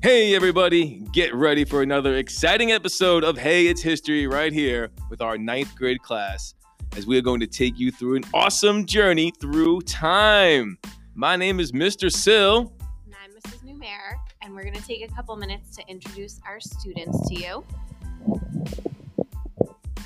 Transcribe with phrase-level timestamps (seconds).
[0.00, 5.20] Hey, everybody, get ready for another exciting episode of Hey, It's History right here with
[5.20, 6.54] our ninth grade class
[6.96, 10.78] as we are going to take you through an awesome journey through time.
[11.16, 12.12] My name is Mr.
[12.12, 12.72] Sill.
[13.06, 13.64] And I'm Mrs.
[13.64, 17.64] Neumair, and we're going to take a couple minutes to introduce our students to you.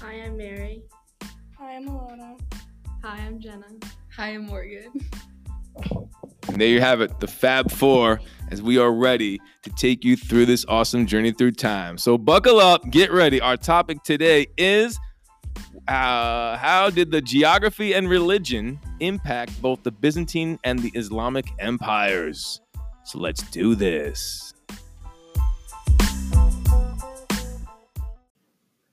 [0.00, 0.84] Hi, I'm Mary.
[1.58, 2.40] Hi, I'm Alana.
[3.02, 3.66] Hi, I'm Jenna.
[4.16, 4.90] Hi, I'm Morgan.
[6.48, 8.20] And there you have it, the Fab Four,
[8.50, 11.96] as we are ready to take you through this awesome journey through time.
[11.96, 13.40] So buckle up, get ready.
[13.40, 14.98] Our topic today is
[15.88, 22.60] uh, how did the geography and religion impact both the Byzantine and the Islamic empires?
[23.04, 24.52] So let's do this.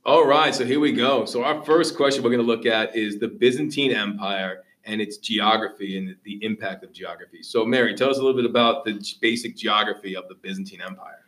[0.05, 1.25] All right, so here we go.
[1.25, 5.17] So our first question we're going to look at is the Byzantine Empire and its
[5.17, 7.43] geography and the impact of geography.
[7.43, 11.25] So Mary, tell us a little bit about the basic geography of the Byzantine Empire.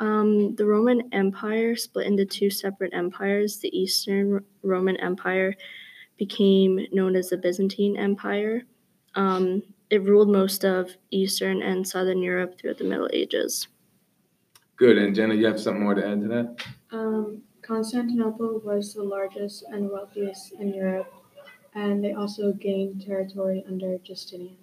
[0.00, 3.58] Um, the Roman Empire split into two separate empires.
[3.58, 5.54] The Eastern Roman Empire
[6.16, 8.62] became known as the Byzantine Empire.
[9.14, 13.68] Um, it ruled most of Eastern and Southern Europe throughout the Middle Ages.
[14.76, 16.64] Good, and Jenna, you have something more to add to that?
[16.90, 21.12] Um, Constantinople was the largest and wealthiest in Europe,
[21.74, 24.56] and they also gained territory under Justinian.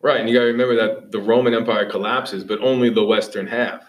[0.00, 3.46] Right, and you got to remember that the Roman Empire collapses, but only the western
[3.46, 3.82] half.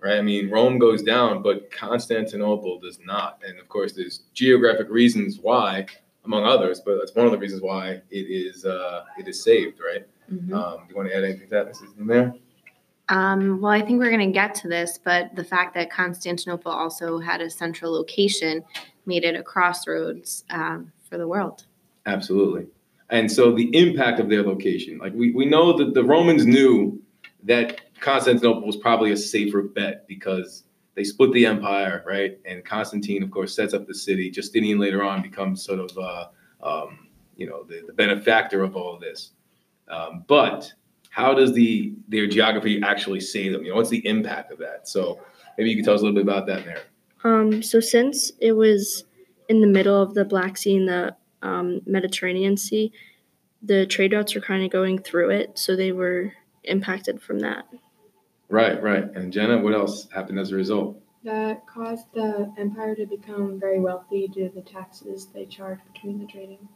[0.00, 4.88] Right, I mean Rome goes down, but Constantinople does not, and of course there's geographic
[4.88, 5.86] reasons why,
[6.24, 9.78] among others, but that's one of the reasons why it is uh, it is saved.
[9.84, 10.06] Right.
[10.32, 10.54] Mm-hmm.
[10.54, 12.06] Um, do you want to add anything to that, Mrs.
[12.06, 12.34] There?
[13.10, 16.70] Um, well, I think we're going to get to this, but the fact that Constantinople
[16.70, 18.62] also had a central location
[19.04, 21.66] made it a crossroads um, for the world.
[22.06, 22.66] Absolutely.
[23.10, 27.02] And so the impact of their location, like we, we know that the Romans knew
[27.42, 30.64] that Constantinople was probably a safer bet because
[30.94, 32.38] they split the empire, right?
[32.44, 34.30] And Constantine, of course, sets up the city.
[34.30, 36.26] Justinian later on becomes sort of, uh,
[36.62, 39.30] um, you know, the, the, benefactor of all of this.
[39.88, 40.72] Um, but
[41.10, 43.64] how does the their geography actually save them?
[43.64, 44.88] You know, what's the impact of that?
[44.88, 45.20] So
[45.58, 46.80] maybe you can tell us a little bit about that, Mary.
[47.24, 49.04] Um, so since it was
[49.50, 52.92] in the middle of the Black Sea and the um, Mediterranean Sea,
[53.60, 57.64] the trade routes were kind of going through it, so they were impacted from that.
[58.48, 59.04] Right, right.
[59.16, 61.02] And Jenna, what else happened as a result?
[61.24, 66.20] That caused the empire to become very wealthy due to the taxes they charged between
[66.20, 66.68] the trading.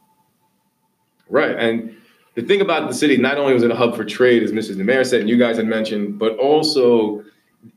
[1.29, 1.97] Right, and
[2.35, 4.77] the thing about the city, not only was it a hub for trade, as Mrs.
[4.79, 7.23] Mayor said, and you guys had mentioned, but also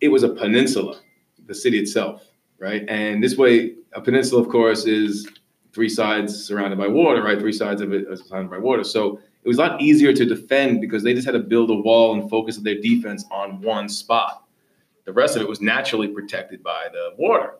[0.01, 0.99] it was a peninsula,
[1.45, 2.23] the city itself,
[2.59, 2.83] right?
[2.87, 5.27] And this way, a peninsula, of course, is
[5.73, 7.39] three sides surrounded by water, right?
[7.39, 8.83] Three sides of it are surrounded by water.
[8.83, 11.75] So it was a lot easier to defend because they just had to build a
[11.75, 14.43] wall and focus their defense on one spot.
[15.05, 17.53] The rest of it was naturally protected by the water.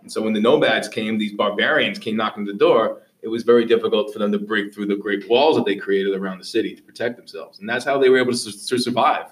[0.00, 3.66] And so when the nomads came, these barbarians came knocking the door, it was very
[3.66, 6.74] difficult for them to break through the great walls that they created around the city
[6.74, 7.58] to protect themselves.
[7.58, 9.26] And that's how they were able to, to survive.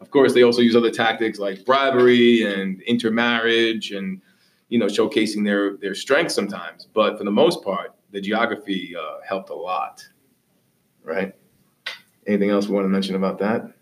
[0.00, 4.20] Of course, they also use other tactics like bribery and intermarriage and
[4.68, 6.88] you know, showcasing their their strengths sometimes.
[6.92, 10.06] But for the most part, the geography uh, helped a lot.
[11.02, 11.34] Right.
[12.26, 13.72] Anything else we want to mention about that?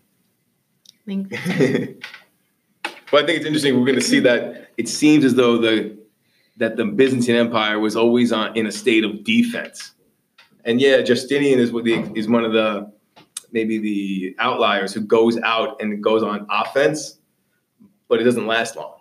[1.05, 1.31] Thank
[3.11, 3.77] well, I think it's interesting.
[3.77, 5.97] We're going to see that it seems as though the
[6.57, 9.93] that the Byzantine Empire was always on in a state of defense.
[10.65, 12.91] And yeah, Justinian is the, is one of the
[13.51, 17.19] maybe the outliers who goes out and goes on offense,
[18.09, 18.96] but it doesn't last long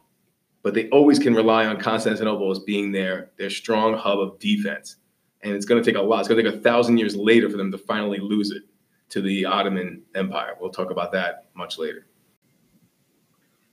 [0.67, 4.97] but they always can rely on Constantinople as being their their strong hub of defense.
[5.43, 6.19] And it's going to take a lot.
[6.19, 8.65] It's going to take a thousand years later for them to finally lose it
[9.11, 10.57] to the Ottoman Empire.
[10.61, 12.09] We'll talk about that much later.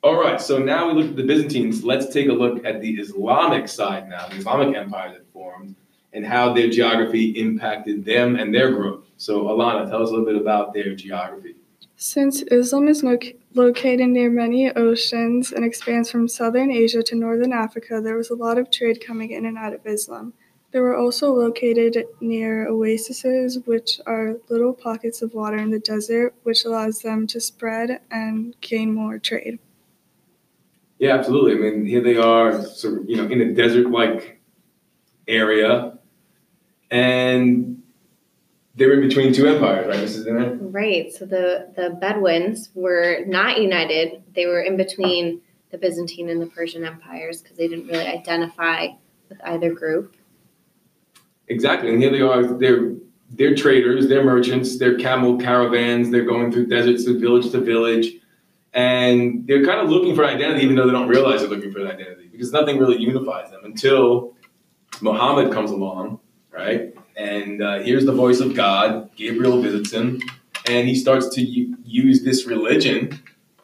[0.04, 1.84] All right, so now we look at the Byzantines.
[1.84, 5.74] Let's take a look at the Islamic side now, the Islamic empire that formed,
[6.14, 9.06] and how their geography impacted them and their growth.
[9.18, 11.56] So, Alana, tell us a little bit about their geography.
[12.06, 13.18] Since Islam is lo-
[13.54, 18.36] located near many oceans and expands from southern Asia to northern Africa, there was a
[18.36, 20.34] lot of trade coming in and out of Islam.
[20.72, 26.34] They were also located near oases, which are little pockets of water in the desert,
[26.44, 29.60] which allows them to spread and gain more trade.
[31.00, 31.54] Yeah, absolutely.
[31.54, 34.42] I mean, here they are, so, you know, in a desert-like
[35.26, 35.98] area,
[36.92, 37.83] and
[38.76, 40.26] they're in between two empires, right, Mrs.
[40.26, 40.56] Dinner?
[40.56, 41.14] Right.
[41.14, 44.24] So the the Bedouins were not united.
[44.34, 45.42] They were in between
[45.72, 48.88] the Byzantine and the Persian empires because they didn't really identify
[49.30, 50.16] with either group.
[51.48, 52.44] Exactly, and here they are.
[52.58, 52.94] They're
[53.30, 56.12] they're traders, they're merchants, they're camel caravans.
[56.12, 58.14] They're going through deserts, to village to village,
[58.74, 61.80] And they're kind of looking for identity, even though they don't realize they're looking for
[61.80, 64.36] an identity, because nothing really unifies them until
[65.02, 66.20] Muhammad comes along,
[66.52, 66.94] right?
[67.16, 69.16] And uh, here's the voice of God.
[69.16, 70.20] Gabriel visits him,
[70.68, 73.22] and he starts to use this religion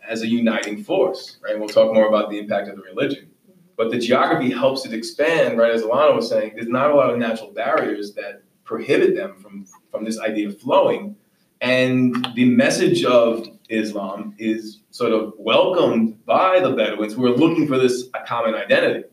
[0.08, 1.58] as a uniting force, right?
[1.58, 3.30] we'll talk more about the impact of the religion.
[3.78, 5.72] But the geography helps it expand, right?
[5.72, 9.66] As Alana was saying, there's not a lot of natural barriers that prohibit them from,
[9.90, 11.16] from this idea of flowing.
[11.62, 17.68] And the message of Islam is sort of welcomed by the Bedouins who are looking
[17.68, 19.06] for this common identity.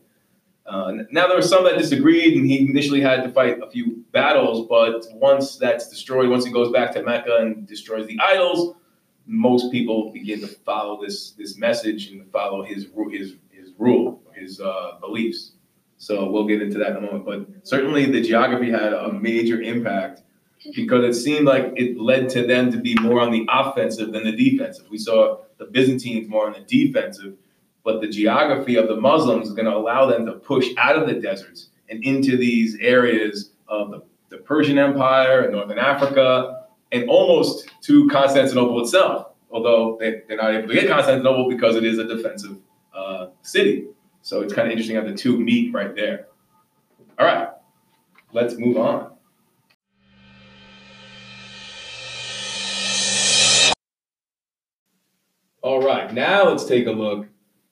[0.67, 4.03] Uh, now, there were some that disagreed, and he initially had to fight a few
[4.11, 8.75] battles, but once that's destroyed, once he goes back to Mecca and destroys the idols,
[9.25, 14.59] most people begin to follow this, this message and follow his, his, his rule, his
[14.59, 15.51] uh, beliefs.
[15.97, 17.25] So we'll get into that in a moment.
[17.25, 20.21] But certainly the geography had a major impact
[20.75, 24.23] because it seemed like it led to them to be more on the offensive than
[24.23, 24.85] the defensive.
[24.89, 27.35] We saw the Byzantines more on the defensive,
[27.87, 31.07] but the geography of the Muslims is going to allow them to push out of
[31.07, 37.09] the deserts and into these areas of the, the Persian Empire and Northern Africa and
[37.09, 41.97] almost to Constantinople itself, although they, are not able to get Constantinople because it is
[41.97, 42.57] a defensive
[42.93, 43.85] uh, city.
[44.21, 46.27] So it's kind of interesting how the two meet right there.
[47.17, 47.47] All right,
[48.33, 49.13] let's move on.
[55.61, 57.27] All right, now let's take a look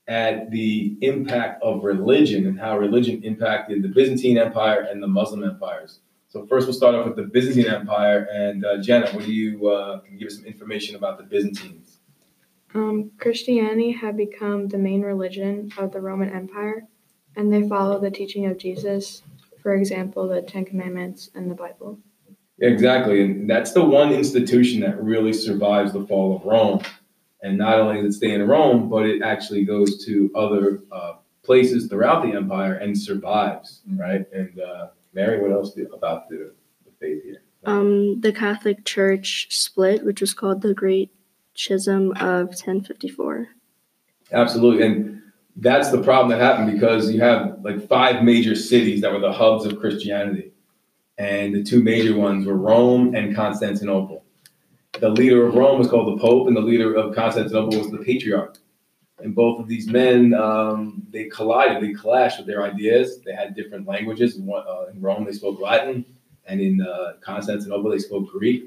[0.07, 5.43] at the impact of religion and how religion impacted the Byzantine Empire and the Muslim
[5.43, 5.99] empires.
[6.27, 8.27] So first, we'll start off with the Byzantine Empire.
[8.31, 11.23] And uh, Jenna, what do you uh, can you give us some information about the
[11.23, 11.99] Byzantines?
[12.73, 16.85] Um, Christianity had become the main religion of the Roman Empire,
[17.37, 19.23] and they follow the teaching of Jesus.
[19.63, 21.99] For example, the Ten Commandments and the Bible.
[22.59, 26.81] Exactly, and that's the one institution that really survives the fall of Rome.
[27.41, 31.13] And not only does it stay in Rome, but it actually goes to other uh,
[31.43, 34.25] places throughout the empire and survives, right?
[34.33, 36.53] And uh, Mary, what else do, about the,
[36.85, 37.41] the faith here?
[37.65, 41.11] Um, the Catholic Church split, which was called the Great
[41.55, 43.47] Schism of 1054.
[44.31, 45.21] Absolutely, and
[45.55, 49.31] that's the problem that happened because you have like five major cities that were the
[49.31, 50.51] hubs of Christianity,
[51.17, 54.24] and the two major ones were Rome and Constantinople.
[54.99, 57.97] The leader of Rome was called the Pope, and the leader of Constantinople was the
[57.97, 58.57] Patriarch.
[59.19, 63.19] And both of these men um, they collided they clashed with their ideas.
[63.21, 64.37] They had different languages.
[64.37, 66.05] In, uh, in rome they spoke latin
[66.47, 68.65] and in uh, constantinople they spoke greek.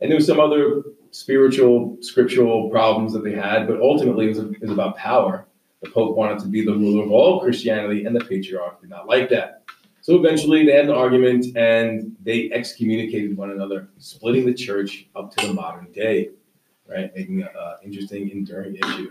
[0.00, 0.82] And there was some other
[1.12, 5.46] spiritual scriptural problems that they had but ultimately it was, it was about power.
[5.82, 9.06] The pope wanted to be the ruler of all christianity and the patriarch did not
[9.06, 9.62] like that
[10.06, 15.34] so eventually they had an argument and they excommunicated one another splitting the church up
[15.34, 16.30] to the modern day
[16.88, 17.48] right making an
[17.82, 19.10] interesting enduring issue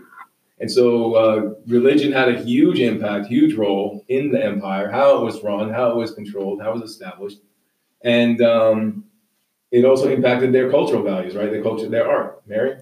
[0.58, 5.22] and so uh, religion had a huge impact, huge role in the empire, how it
[5.22, 7.40] was run, how it was controlled, how it was established.
[8.02, 9.04] And um,
[9.70, 11.50] it also impacted their cultural values, right?
[11.50, 12.42] Their culture, their art.
[12.46, 12.80] Mary?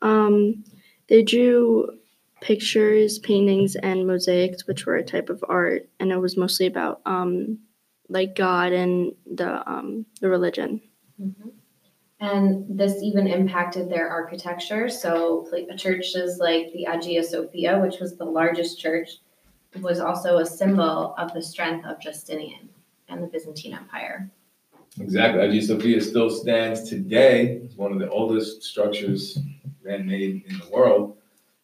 [0.00, 0.62] Um,
[1.08, 1.98] they drew
[2.40, 7.00] pictures, paintings, and mosaics, which were a type of art, and it was mostly about
[7.06, 7.58] um,
[8.08, 10.80] like God and the um, the religion.
[11.20, 11.48] Mm-hmm.
[12.20, 14.88] And this even impacted their architecture.
[14.88, 19.18] So, like a churches like the Hagia Sophia, which was the largest church,
[19.80, 22.68] was also a symbol of the strength of Justinian
[23.08, 24.30] and the Byzantine Empire.
[24.98, 25.40] Exactly.
[25.42, 27.60] Hagia Sophia still stands today.
[27.64, 29.38] It's one of the oldest structures
[29.84, 31.17] man-made in the world.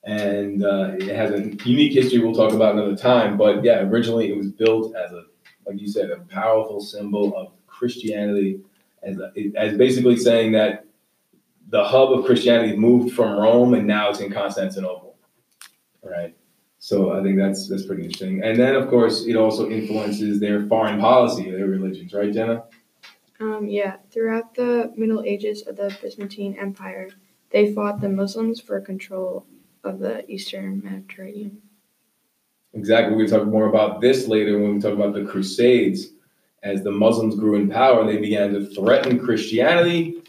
[0.05, 3.37] And uh, it has a unique history we'll talk about another time.
[3.37, 5.25] But yeah, originally it was built as a,
[5.67, 8.61] like you said, a powerful symbol of Christianity
[9.03, 9.19] as,
[9.57, 10.87] as basically saying that
[11.69, 15.17] the hub of Christianity moved from Rome and now it's in Constantinople,
[16.03, 16.35] right?
[16.79, 18.43] So I think that's that's pretty interesting.
[18.43, 22.65] And then of course it also influences their foreign policy, their religions, right, Jenna?
[23.41, 27.09] Um, yeah, throughout the Middle Ages of the Byzantine Empire,
[27.51, 29.47] they fought the Muslims for control
[29.85, 31.59] of the Eastern Mediterranean.
[32.73, 33.15] Exactly.
[33.15, 36.09] We'll talk more about this later when we talk about the Crusades
[36.65, 40.23] as the Muslims grew in power, they began to threaten Christianity,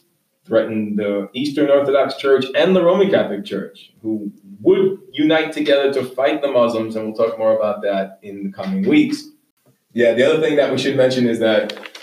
[0.46, 4.32] threaten the Eastern Orthodox Church and the Roman Catholic Church, who
[4.62, 6.96] would unite together to fight the Muslims.
[6.96, 9.24] And we'll talk more about that in the coming weeks.
[9.94, 11.95] Yeah, the other thing that we should mention is that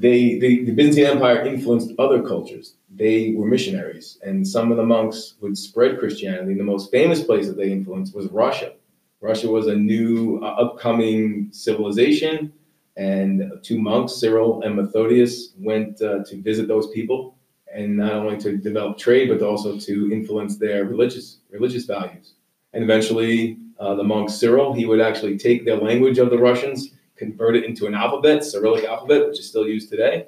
[0.00, 2.74] they, the Byzantine Empire influenced other cultures.
[2.94, 6.52] They were missionaries, and some of the monks would spread Christianity.
[6.52, 8.72] And The most famous place that they influenced was Russia.
[9.20, 12.52] Russia was a new, uh, upcoming civilization
[12.96, 17.36] and two monks, Cyril and Methodius, went uh, to visit those people
[17.74, 22.34] and not only to develop trade, but also to influence their religious religious values.
[22.72, 26.90] And eventually, uh, the monk Cyril, he would actually take the language of the Russians,
[27.16, 30.26] convert it into an alphabet, Cyrillic alphabet, which is still used today,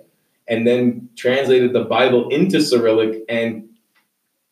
[0.48, 3.68] and then translated the Bible into Cyrillic and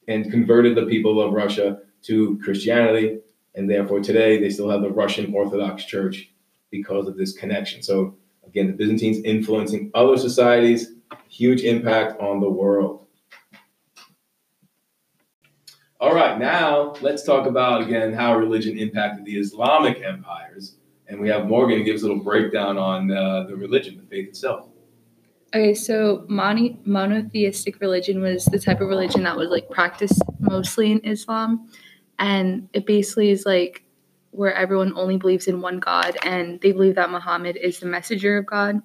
[0.06, 3.20] and converted the people of Russia to Christianity.
[3.54, 6.30] And therefore, today they still have the Russian Orthodox Church
[6.70, 7.82] because of this connection.
[7.82, 10.92] So again, the Byzantines influencing other societies,
[11.28, 13.06] huge impact on the world.
[16.00, 20.76] All right, now let's talk about again how religion impacted the Islamic empires.
[21.08, 24.28] And we have Morgan who gives a little breakdown on uh, the religion, the faith
[24.28, 24.68] itself.
[25.54, 30.90] Okay, so mono- monotheistic religion was the type of religion that was like practiced mostly
[30.90, 31.68] in Islam,
[32.18, 33.84] and it basically is like
[34.32, 38.38] where everyone only believes in one God, and they believe that Muhammad is the messenger
[38.38, 38.82] of God.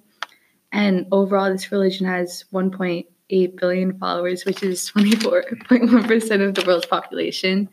[0.70, 6.86] And overall, this religion has 1.8 billion followers, which is 24.1 percent of the world's
[6.86, 7.68] population,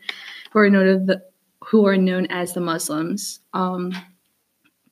[0.52, 1.22] who are known the
[1.64, 3.40] who are known as the Muslims.
[3.52, 3.92] Um,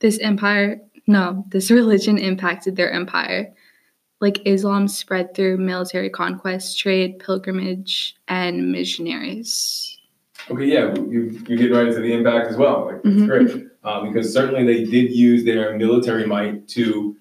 [0.00, 3.52] this empire, no, this religion impacted their empire
[4.20, 9.98] like Islam spread through military conquest, trade, pilgrimage, and missionaries.
[10.50, 12.86] Okay, yeah, you, you get right into the impact as well.
[12.86, 13.26] Like, that's Mhm.
[13.26, 13.66] great.
[13.84, 17.16] Uh, because certainly they did use their military might to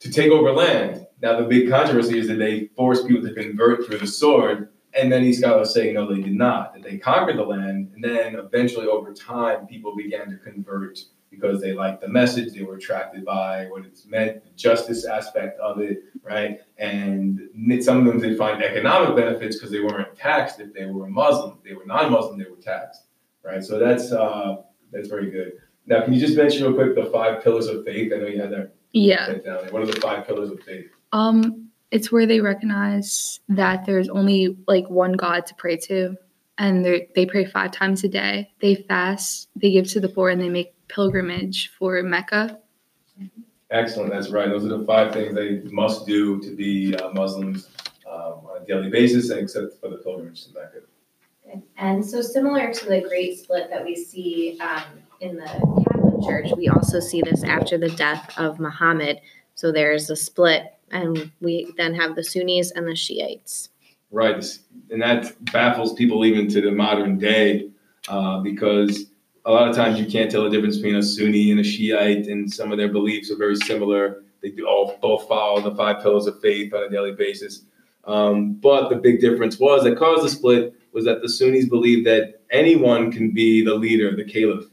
[0.00, 1.04] to take over land.
[1.22, 5.10] Now, the big controversy is that they forced people to convert through the sword, and
[5.10, 6.74] many scholars say no, they did not.
[6.74, 11.00] That they conquered the land, and then eventually, over time, people began to convert
[11.30, 12.52] because they liked the message.
[12.52, 16.60] They were attracted by what it's meant, the justice aspect of it, right?
[16.78, 17.48] And
[17.80, 21.58] some of them did find economic benefits because they weren't taxed if they were Muslim.
[21.58, 23.02] If they were non-Muslim, they were taxed,
[23.44, 23.62] right?
[23.62, 24.56] So that's uh,
[24.92, 25.52] that's very good.
[25.86, 28.12] Now, can you just mention real quick the five pillars of faith?
[28.12, 29.34] I know you had that Yeah.
[29.38, 29.66] down.
[29.70, 30.86] What are the five pillars of faith?
[31.12, 36.14] Um, it's where they recognize that there's only like one God to pray to,
[36.58, 38.50] and they they pray five times a day.
[38.60, 42.58] They fast, they give to the poor, and they make pilgrimage for Mecca.
[43.70, 44.48] Excellent, that's right.
[44.48, 47.68] Those are the five things they must do to be uh, Muslims
[48.10, 50.78] um, on a daily basis, except for the pilgrimage to Mecca.
[51.76, 54.84] And so similar to the great split that we see um,
[55.20, 59.20] in the Catholic Church, we also see this after the death of Muhammad.
[59.54, 63.70] So there's a split, and we then have the Sunnis and the Shiites.
[64.10, 64.44] Right,
[64.90, 67.70] and that baffles people even to the modern day
[68.08, 69.06] uh, because
[69.48, 72.26] a lot of times you can't tell the difference between a Sunni and a Shiite,
[72.26, 74.24] and some of their beliefs are very similar.
[74.42, 77.62] They do all both follow the five pillars of faith on a daily basis.
[78.04, 82.06] Um, but the big difference was that caused the split was that the Sunnis believed
[82.06, 84.66] that anyone can be the leader, the caliph,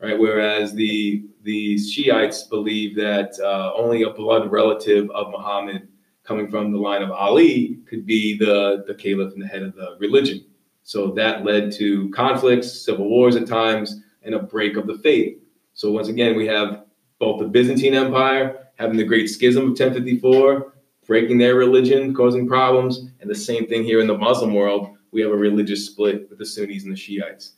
[0.00, 0.18] right?
[0.18, 5.86] Whereas the the Shiites believe that uh, only a blood relative of Muhammad
[6.22, 9.74] coming from the line of Ali could be the, the caliph and the head of
[9.74, 10.46] the religion.
[10.82, 15.38] So that led to conflicts, civil wars at times, and a break of the faith.
[15.74, 16.84] So once again, we have
[17.18, 20.72] both the Byzantine Empire having the Great Schism of 1054,
[21.06, 24.96] breaking their religion, causing problems, and the same thing here in the Muslim world.
[25.12, 27.52] We have a religious split with the Sunnis and the Shiites.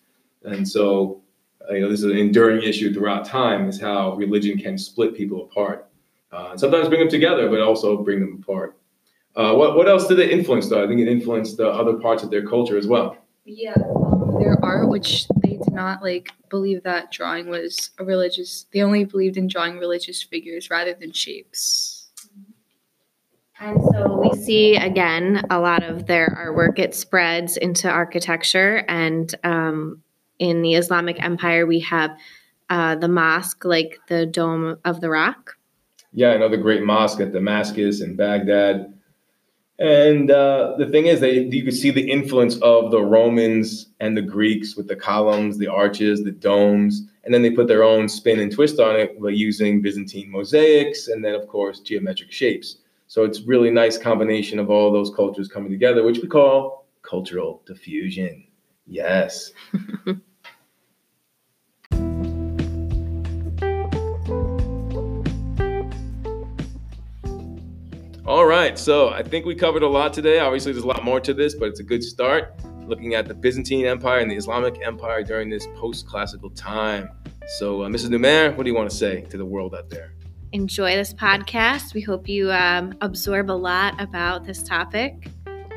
[0.45, 1.23] And so,
[1.69, 5.15] uh, you know, this is an enduring issue throughout time is how religion can split
[5.15, 5.89] people apart.
[6.33, 8.77] Uh, and sometimes bring them together, but also bring them apart.
[9.37, 10.83] Uh, what, what else did it influence, though?
[10.83, 13.17] I think it influenced the other parts of their culture as well.
[13.45, 15.27] Yeah, um, their art, which
[15.67, 18.67] did not like believe that drawing was a religious.
[18.73, 22.09] They only believed in drawing religious figures rather than shapes.
[23.59, 26.79] And so we see again a lot of their artwork.
[26.79, 30.03] It spreads into architecture, and um,
[30.39, 32.17] in the Islamic Empire, we have
[32.69, 35.57] uh, the mosque, like the Dome of the Rock.
[36.13, 38.96] Yeah, another great mosque at Damascus and Baghdad.
[39.79, 44.17] And uh, the thing is, that you could see the influence of the Romans and
[44.17, 48.09] the Greeks with the columns, the arches, the domes, and then they put their own
[48.09, 52.79] spin and twist on it by using Byzantine mosaics and then, of course, geometric shapes.
[53.09, 57.63] So it's really nice combination of all those cultures coming together, which we call cultural
[57.67, 58.45] diffusion.
[58.87, 59.53] Yes.
[68.77, 70.39] right, so I think we covered a lot today.
[70.39, 72.55] Obviously, there's a lot more to this, but it's a good start
[72.87, 77.09] looking at the Byzantine Empire and the Islamic Empire during this post classical time.
[77.59, 78.11] So, uh, Mrs.
[78.11, 80.13] Neumair, what do you want to say to the world out there?
[80.53, 81.95] Enjoy this podcast.
[81.95, 85.31] We hope you um, absorb a lot about this topic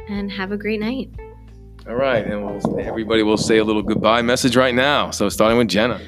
[0.09, 1.09] and have a great night.
[1.87, 5.11] All right, and we'll, everybody will say a little goodbye message right now.
[5.11, 6.01] So, starting with Jenna,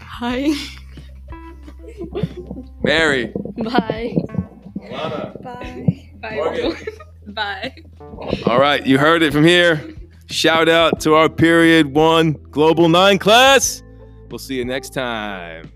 [0.00, 0.52] Hi.
[2.82, 4.16] Mary, Bye.
[5.44, 6.30] Alana, Bye.
[6.30, 6.76] Bye, Morgan.
[7.34, 7.76] Bye.
[8.46, 9.94] All right, you heard it from here.
[10.26, 13.82] Shout out to our period one Global Nine class.
[14.30, 15.70] We'll see you next time.